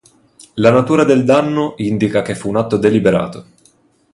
[0.55, 3.45] La natura del danno indica che fu un atto deliberato.